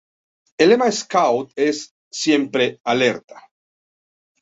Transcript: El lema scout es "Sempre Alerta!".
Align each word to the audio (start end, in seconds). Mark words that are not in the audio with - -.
El 0.65 0.69
lema 0.73 0.87
scout 1.01 1.51
es 1.67 1.83
"Sempre 2.23 2.71
Alerta!". 2.97 3.49